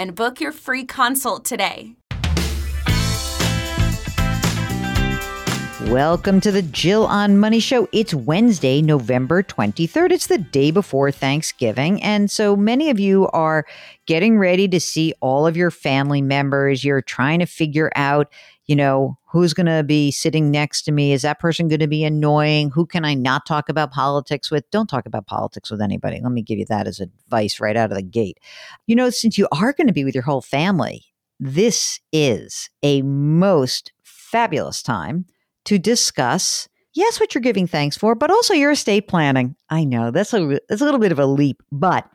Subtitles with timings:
[0.00, 1.96] And book your free consult today.
[5.86, 7.88] Welcome to the Jill on Money Show.
[7.92, 10.12] It's Wednesday, November 23rd.
[10.12, 12.02] It's the day before Thanksgiving.
[12.02, 13.64] And so many of you are
[14.06, 16.84] getting ready to see all of your family members.
[16.84, 18.30] You're trying to figure out,
[18.68, 21.12] you know, who's going to be sitting next to me?
[21.12, 22.70] Is that person going to be annoying?
[22.70, 24.70] Who can I not talk about politics with?
[24.70, 26.20] Don't talk about politics with anybody.
[26.22, 28.38] Let me give you that as advice right out of the gate.
[28.86, 31.06] You know, since you are going to be with your whole family,
[31.40, 35.24] this is a most fabulous time
[35.64, 40.10] to discuss yes what you're giving thanks for but also your estate planning i know
[40.10, 42.08] that's a that's a little bit of a leap but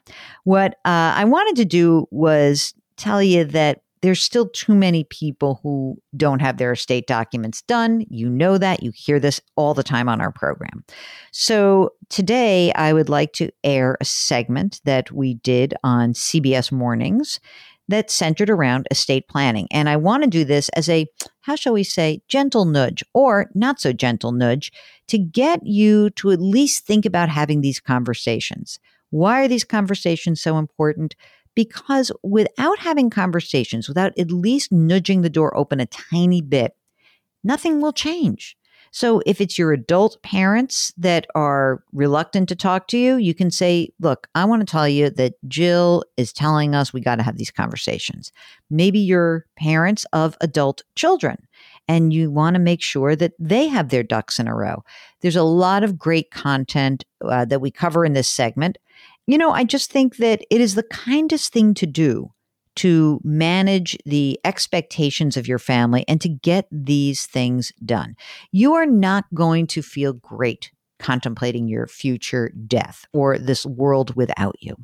[0.43, 5.61] what uh, i wanted to do was tell you that there's still too many people
[5.63, 8.05] who don't have their estate documents done.
[8.09, 8.83] You know that.
[8.83, 10.83] You hear this all the time on our program.
[11.31, 17.39] So today I would like to air a segment that we did on CBS Mornings
[17.87, 19.69] that's centered around estate planning.
[19.71, 21.07] And I want to do this as a,
[21.41, 24.73] how shall we say, gentle nudge or not so gentle nudge
[25.07, 28.79] to get you to at least think about having these conversations.
[29.11, 31.15] Why are these conversations so important?
[31.55, 36.75] Because without having conversations, without at least nudging the door open a tiny bit,
[37.43, 38.57] nothing will change.
[38.93, 43.49] So if it's your adult parents that are reluctant to talk to you, you can
[43.49, 47.23] say, look, I want to tell you that Jill is telling us we got to
[47.23, 48.31] have these conversations.
[48.69, 51.47] Maybe you're parents of adult children
[51.87, 54.83] and you want to make sure that they have their ducks in a row.
[55.21, 58.77] There's a lot of great content uh, that we cover in this segment.
[59.25, 62.31] You know, I just think that it is the kindest thing to do
[62.75, 68.15] to manage the expectations of your family and to get these things done.
[68.51, 74.55] You are not going to feel great contemplating your future death or this world without
[74.59, 74.75] you.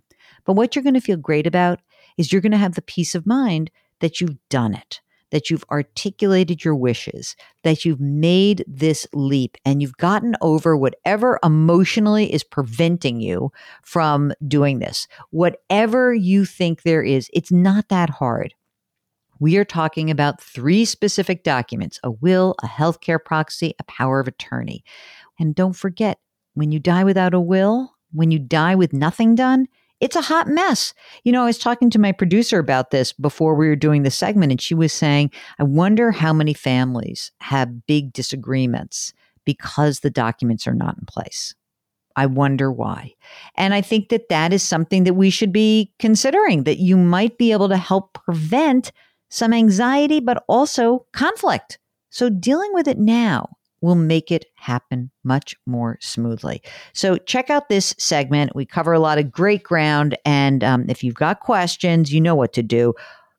[0.46, 1.80] But what you're going to feel great about
[2.18, 5.02] is you're going to have the peace of mind that you've done it
[5.32, 11.40] that you've articulated your wishes, that you've made this leap and you've gotten over whatever
[11.44, 13.52] emotionally is preventing you
[13.84, 15.08] from doing this.
[15.32, 18.54] Whatever you think there is, it's not that hard.
[19.40, 24.28] We are talking about three specific documents a will, a healthcare proxy, a power of
[24.28, 24.84] attorney.
[25.40, 26.20] And don't forget,
[26.56, 29.68] when you die without a will, when you die with nothing done,
[30.00, 30.94] it's a hot mess.
[31.24, 34.12] You know, I was talking to my producer about this before we were doing the
[34.12, 39.14] segment, and she was saying, I wonder how many families have big disagreements
[39.46, 41.56] because the documents are not in place.
[42.16, 43.14] I wonder why.
[43.56, 47.38] And I think that that is something that we should be considering that you might
[47.38, 48.92] be able to help prevent
[49.30, 51.80] some anxiety, but also conflict.
[52.10, 56.62] So dealing with it now will make it happen much more smoothly.
[56.94, 58.56] So check out this segment.
[58.56, 60.18] We cover a lot of great ground.
[60.26, 62.94] And um, if you've got questions, you know what to do.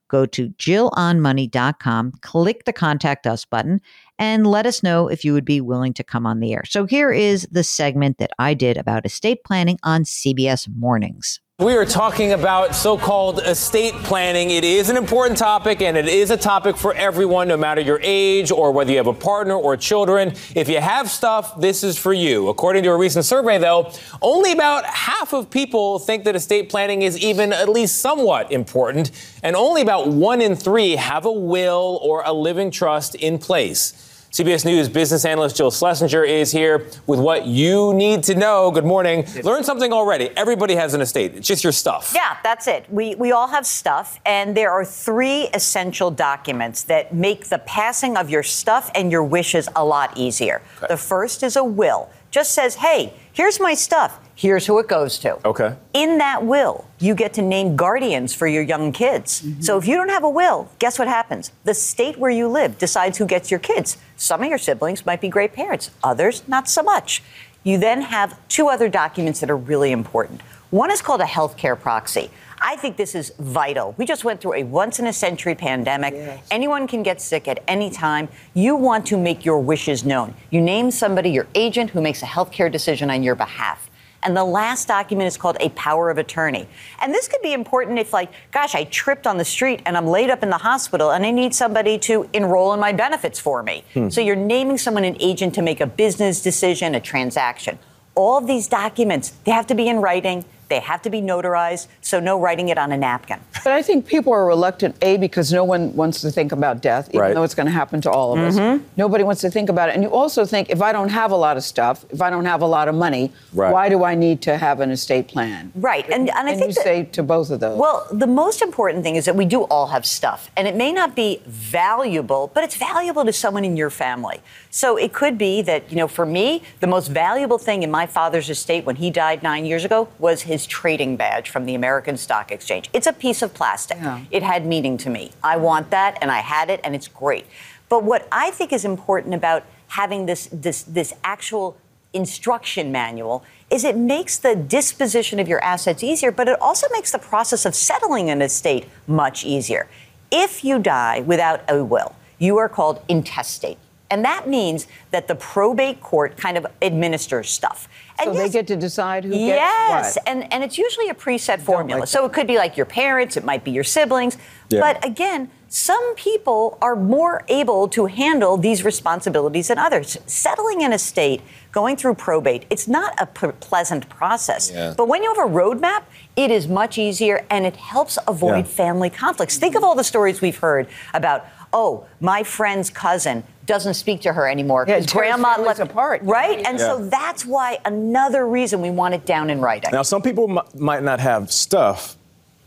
[0.08, 3.80] Go to jillonmoney.com, click the contact us button,
[4.18, 6.64] and let us know if you would be willing to come on the air.
[6.66, 11.40] So here is the segment that I did about estate planning on CBS Mornings.
[11.60, 14.50] We are talking about so called estate planning.
[14.50, 18.00] It is an important topic and it is a topic for everyone, no matter your
[18.02, 20.32] age or whether you have a partner or children.
[20.54, 22.48] If you have stuff, this is for you.
[22.48, 23.92] According to a recent survey, though,
[24.22, 29.10] only about half of people think that estate planning is even at least somewhat important,
[29.42, 34.09] and only about one in three have a will or a living trust in place.
[34.30, 38.70] CBS News business analyst Jill Schlesinger is here with what you need to know.
[38.70, 39.26] Good morning.
[39.42, 40.30] Learn something already.
[40.36, 41.34] Everybody has an estate.
[41.34, 42.12] It's just your stuff.
[42.14, 42.86] Yeah, that's it.
[42.88, 48.16] We, we all have stuff, and there are three essential documents that make the passing
[48.16, 50.62] of your stuff and your wishes a lot easier.
[50.76, 50.86] Okay.
[50.90, 52.08] The first is a will.
[52.30, 54.20] Just says, hey, here's my stuff.
[54.34, 55.46] Here's who it goes to.
[55.46, 55.76] Okay.
[55.92, 59.42] In that will, you get to name guardians for your young kids.
[59.42, 59.60] Mm-hmm.
[59.60, 61.52] So if you don't have a will, guess what happens?
[61.64, 63.98] The state where you live decides who gets your kids.
[64.16, 67.22] Some of your siblings might be great parents, others, not so much.
[67.64, 70.40] You then have two other documents that are really important.
[70.70, 72.30] One is called a healthcare proxy.
[72.60, 73.94] I think this is vital.
[73.96, 76.14] We just went through a once in a century pandemic.
[76.14, 76.46] Yes.
[76.50, 78.28] Anyone can get sick at any time.
[78.54, 80.34] You want to make your wishes known.
[80.50, 83.90] You name somebody, your agent, who makes a healthcare decision on your behalf.
[84.22, 86.68] And the last document is called a power of attorney.
[87.00, 90.06] And this could be important if, like, gosh, I tripped on the street and I'm
[90.06, 93.62] laid up in the hospital and I need somebody to enroll in my benefits for
[93.62, 93.82] me.
[93.94, 94.10] Hmm.
[94.10, 97.78] So you're naming someone an agent to make a business decision, a transaction.
[98.14, 100.44] All of these documents, they have to be in writing.
[100.70, 103.40] They have to be notarized, so no writing it on a napkin.
[103.64, 107.08] But I think people are reluctant, A, because no one wants to think about death,
[107.08, 107.34] even right.
[107.34, 108.58] though it's going to happen to all of mm-hmm.
[108.58, 108.80] us.
[108.96, 109.96] Nobody wants to think about it.
[109.96, 112.46] And you also think, if I don't have a lot of stuff, if I don't
[112.46, 113.72] have a lot of money, right.
[113.72, 115.72] why do I need to have an estate plan?
[115.74, 116.08] Right.
[116.08, 117.76] And, and I think you that, say to both of those.
[117.76, 120.50] Well, the most important thing is that we do all have stuff.
[120.56, 124.40] And it may not be valuable, but it's valuable to someone in your family.
[124.70, 128.06] So it could be that, you know, for me, the most valuable thing in my
[128.06, 131.74] father's estate when he died nine years ago was his his trading badge from the
[131.74, 132.90] American Stock Exchange.
[132.92, 133.96] It's a piece of plastic.
[133.98, 134.20] Yeah.
[134.30, 135.32] It had meaning to me.
[135.42, 137.46] I want that, and I had it, and it's great.
[137.88, 141.76] But what I think is important about having this this this actual
[142.12, 147.10] instruction manual is it makes the disposition of your assets easier, but it also makes
[147.12, 149.88] the process of settling an estate much easier.
[150.30, 153.78] If you die without a will, you are called intestate.
[154.10, 157.88] And that means that the probate court kind of administers stuff.
[158.18, 160.28] And so yes, they get to decide who yes, gets what.
[160.28, 162.00] and and it's usually a preset formula.
[162.00, 164.36] Like so it could be like your parents, it might be your siblings.
[164.68, 164.80] Yeah.
[164.80, 170.18] But again, some people are more able to handle these responsibilities than others.
[170.26, 174.72] Settling an estate, going through probate, it's not a p- pleasant process.
[174.72, 174.94] Yeah.
[174.96, 176.02] But when you have a roadmap,
[176.34, 178.72] it is much easier and it helps avoid yeah.
[178.72, 179.58] family conflicts.
[179.58, 184.32] Think of all the stories we've heard about oh, my friend's cousin doesn't speak to
[184.32, 186.22] her anymore because yeah, grandma left apart.
[186.24, 186.58] Right?
[186.66, 186.86] And yeah.
[186.88, 189.90] so that's why another reason we want it down in writing.
[189.92, 192.16] Now, some people m- might not have stuff,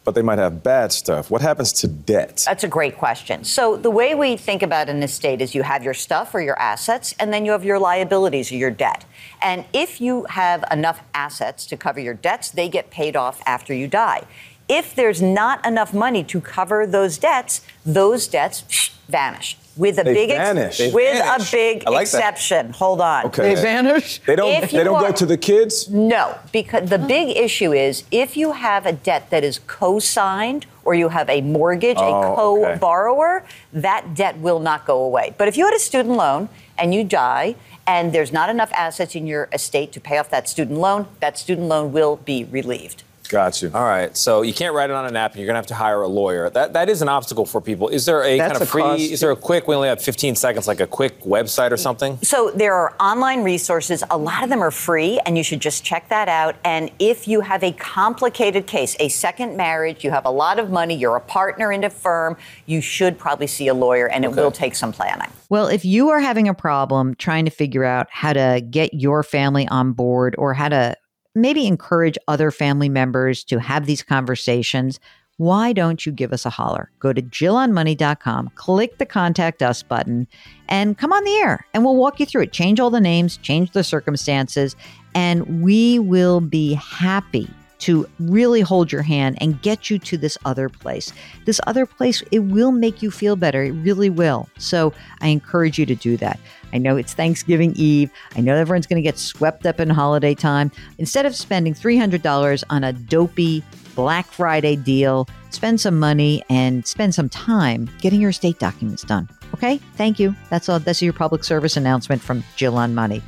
[0.06, 1.30] but they might have bad stuff.
[1.30, 2.44] What happens to debt?
[2.46, 3.44] That's a great question.
[3.44, 6.58] So, the way we think about an estate is you have your stuff or your
[6.58, 9.04] assets, and then you have your liabilities or your debt.
[9.42, 13.74] And if you have enough assets to cover your debts, they get paid off after
[13.74, 14.24] you die.
[14.70, 20.14] If there's not enough money to cover those debts, those debts vanish with a they
[20.14, 20.80] big vanish.
[20.80, 21.50] Ex- with vanish.
[21.50, 22.68] a big like exception.
[22.68, 22.76] That.
[22.76, 23.26] Hold on.
[23.26, 23.56] Okay.
[23.56, 24.20] They vanish.
[24.20, 24.70] They don't.
[24.70, 25.90] they don't are, go to the kids.
[25.90, 30.94] No, because the big issue is if you have a debt that is co-signed or
[30.94, 33.48] you have a mortgage, oh, a co-borrower, okay.
[33.74, 35.34] that debt will not go away.
[35.38, 37.56] But if you had a student loan and you die
[37.88, 41.38] and there's not enough assets in your estate to pay off that student loan, that
[41.38, 43.04] student loan will be relieved.
[43.34, 43.72] Got you.
[43.74, 44.16] All right.
[44.16, 45.40] So you can't write it on a napkin.
[45.40, 46.52] You're going to have to hire a lawyer.
[46.52, 47.90] That that is an obstacle for people.
[47.90, 48.82] Is there a That's kind of free?
[48.84, 49.02] Cost.
[49.02, 49.68] Is there a quick?
[49.68, 52.20] We only have 15 seconds, like a quick website or something.
[52.22, 54.04] So there are online resources.
[54.12, 56.58] A lot of them are free, and you should just check that out.
[56.64, 60.70] And if you have a complicated case, a second marriage, you have a lot of
[60.70, 62.38] money, you're a partner in a firm,
[62.68, 65.32] you should probably see a lawyer, and it will take some planning.
[65.50, 69.24] Well, if you are having a problem trying to figure out how to get your
[69.24, 70.96] family on board or how to
[71.36, 75.00] maybe encourage other family members to have these conversations,
[75.38, 76.92] why don't you give us a holler?
[77.00, 80.28] Go to JillOnMoney.com, click the contact us button,
[80.70, 82.52] and come on the air and we'll walk you through it.
[82.52, 84.76] Change all the names, change the circumstances,
[85.16, 87.50] and we will be happy
[87.84, 91.12] to really hold your hand and get you to this other place.
[91.46, 93.64] This other place, it will make you feel better.
[93.64, 94.48] It really will.
[94.58, 96.40] So I encourage you to do that.
[96.72, 98.10] I know it's Thanksgiving Eve.
[98.38, 100.72] I know everyone's going to get swept up in holiday time.
[100.98, 103.64] Instead of spending $300 on a dopey
[103.96, 109.28] Black Friday deal, spend some money and spend some time getting your estate documents done.
[109.54, 109.78] Okay?
[109.96, 110.36] Thank you.
[110.50, 110.80] That's all.
[110.80, 113.22] That's your public service announcement from Jill on Money.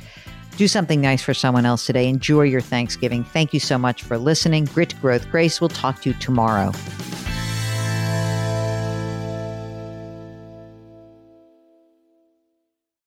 [0.56, 2.08] Do something nice for someone else today.
[2.08, 3.24] Enjoy your Thanksgiving.
[3.24, 4.64] Thank you so much for listening.
[4.66, 5.60] Grit, growth, grace.
[5.60, 6.72] We'll talk to you tomorrow.